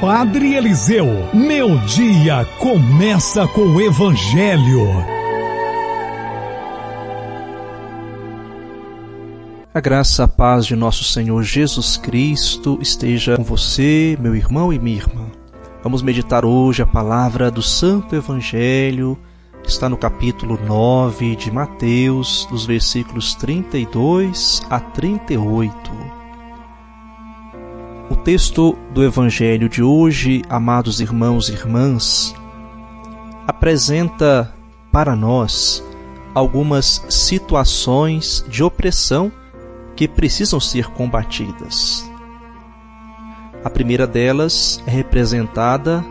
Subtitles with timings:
[0.00, 4.86] Padre Eliseu, meu dia começa com o Evangelho.
[9.74, 14.78] A graça, a paz de nosso Senhor Jesus Cristo esteja com você, meu irmão e
[14.78, 15.26] minha irmã.
[15.82, 19.18] Vamos meditar hoje a palavra do Santo Evangelho,
[19.66, 26.07] está no capítulo 9 de Mateus, dos versículos 32 a 38
[28.16, 32.34] texto do Evangelho de hoje, amados irmãos e irmãs,
[33.46, 34.54] apresenta
[34.90, 35.84] para nós
[36.34, 39.30] algumas situações de opressão
[39.96, 42.08] que precisam ser combatidas.
[43.64, 46.04] A primeira delas é representada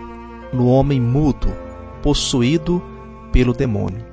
[0.52, 1.52] no homem mudo,
[2.04, 2.84] possuído
[3.32, 4.06] pelo demônio.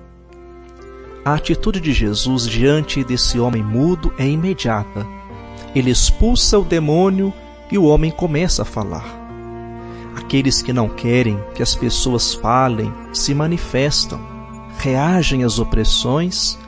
[1.25, 5.07] A atitude de Jesus diante desse homem mudo é imediata.
[5.75, 7.33] Ele expulsa o demônio
[7.71, 9.05] e o homem começa a falar.
[10.17, 14.21] Aqueles que não querem que as pessoas falem se manifestam,
[14.79, 16.59] reagem às opressões,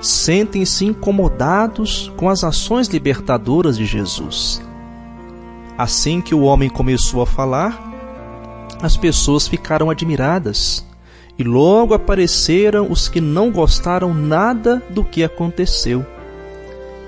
[0.00, 4.62] sentem-se incomodados com as ações libertadoras de Jesus.
[5.76, 7.90] Assim que o homem começou a falar,
[8.82, 10.84] as pessoas ficaram admiradas
[11.38, 16.04] e logo apareceram os que não gostaram nada do que aconteceu.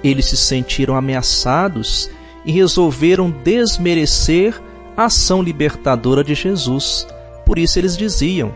[0.02, 2.10] Eles se sentiram ameaçados
[2.44, 4.60] e resolveram desmerecer
[4.96, 7.06] a ação libertadora de Jesus.
[7.44, 8.54] Por isso eles diziam: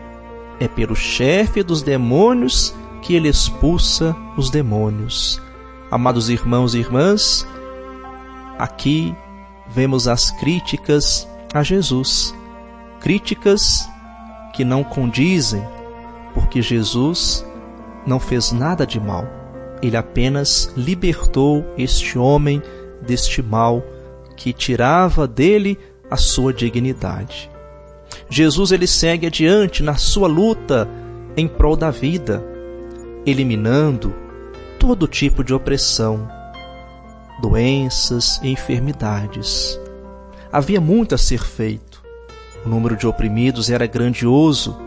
[0.59, 5.41] é pelo chefe dos demônios que ele expulsa os demônios.
[5.89, 7.47] Amados irmãos e irmãs,
[8.57, 9.15] aqui
[9.67, 12.35] vemos as críticas a Jesus.
[12.99, 13.89] Críticas
[14.53, 15.65] que não condizem,
[16.33, 17.45] porque Jesus
[18.05, 19.25] não fez nada de mal.
[19.81, 22.61] Ele apenas libertou este homem
[23.09, 23.83] deste mal
[24.37, 25.79] que tirava dele
[26.11, 27.49] a sua dignidade.
[28.29, 30.87] Jesus ele segue adiante na sua luta
[31.35, 32.43] em prol da vida,
[33.25, 34.13] eliminando
[34.77, 36.29] todo tipo de opressão,
[37.41, 39.79] doenças e enfermidades.
[40.51, 42.03] Havia muito a ser feito.
[42.63, 44.77] O número de oprimidos era grandioso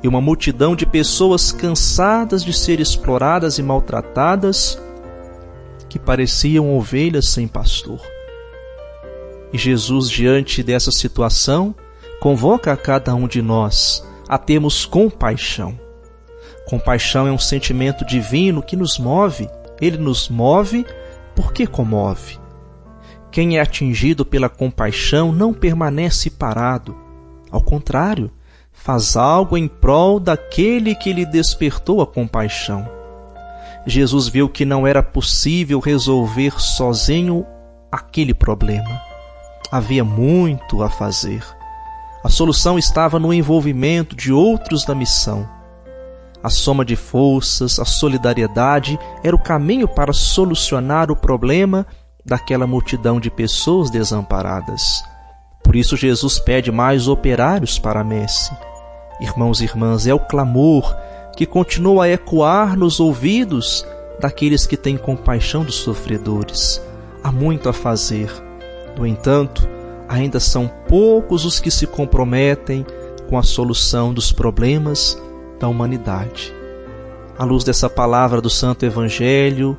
[0.00, 4.80] e uma multidão de pessoas cansadas de ser exploradas e maltratadas
[5.88, 8.00] que pareciam ovelhas sem pastor.
[9.52, 11.74] E Jesus, diante dessa situação,
[12.20, 15.78] convoca a cada um de nós a termos compaixão.
[16.66, 19.48] Compaixão é um sentimento divino que nos move,
[19.80, 20.84] ele nos move
[21.34, 22.38] porque comove.
[23.30, 26.96] Quem é atingido pela compaixão não permanece parado.
[27.50, 28.30] Ao contrário,
[28.72, 32.97] faz algo em prol daquele que lhe despertou a compaixão.
[33.86, 37.46] Jesus viu que não era possível resolver sozinho
[37.90, 39.00] aquele problema.
[39.70, 41.42] Havia muito a fazer.
[42.24, 45.48] A solução estava no envolvimento de outros na missão.
[46.42, 51.86] A soma de forças, a solidariedade era o caminho para solucionar o problema
[52.24, 55.02] daquela multidão de pessoas desamparadas.
[55.64, 58.50] Por isso, Jesus pede mais operários para a messe.
[59.20, 60.96] Irmãos e irmãs, é o clamor
[61.38, 63.86] que continua a ecoar nos ouvidos
[64.18, 66.82] daqueles que têm compaixão dos sofredores.
[67.22, 68.28] Há muito a fazer.
[68.98, 69.68] No entanto,
[70.08, 72.84] ainda são poucos os que se comprometem
[73.28, 75.16] com a solução dos problemas
[75.60, 76.52] da humanidade.
[77.38, 79.78] À luz dessa palavra do Santo Evangelho,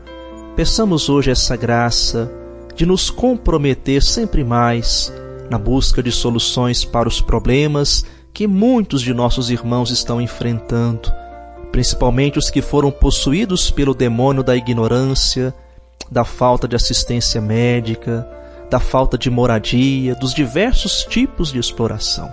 [0.55, 2.31] peçamos hoje essa graça
[2.73, 5.11] de nos comprometer sempre mais
[5.49, 11.11] na busca de soluções para os problemas que muitos de nossos irmãos estão enfrentando
[11.71, 15.53] principalmente os que foram possuídos pelo demônio da ignorância,
[16.09, 18.27] da falta de assistência médica,
[18.69, 22.31] da falta de moradia, dos diversos tipos de exploração.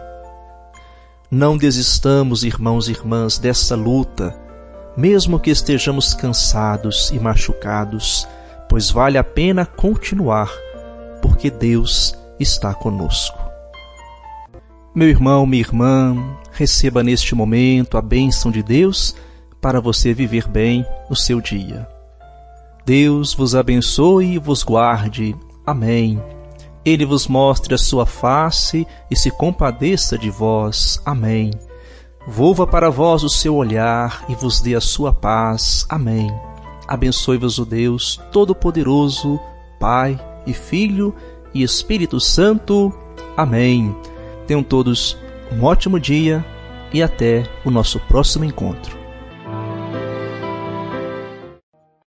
[1.30, 4.38] Não desistamos, irmãos e irmãs, dessa luta,
[4.96, 8.26] mesmo que estejamos cansados e machucados,
[8.68, 10.50] pois vale a pena continuar,
[11.20, 13.38] porque Deus está conosco.
[14.94, 16.16] Meu irmão, minha irmã,
[16.56, 19.14] receba neste momento a bênção de Deus
[19.60, 21.86] para você viver bem o seu dia.
[22.84, 25.36] Deus vos abençoe e vos guarde.
[25.66, 26.22] Amém.
[26.84, 31.00] Ele vos mostre a sua face e se compadeça de vós.
[31.04, 31.50] Amém.
[32.26, 35.84] Volva para vós o seu olhar e vos dê a sua paz.
[35.88, 36.32] Amém.
[36.88, 39.38] Abençoe-vos o Deus Todo-Poderoso,
[39.78, 41.14] Pai e Filho
[41.52, 42.92] e Espírito Santo.
[43.36, 43.94] Amém.
[44.46, 45.18] Tenham todos
[45.52, 46.44] um ótimo dia
[46.92, 49.05] e até o nosso próximo encontro.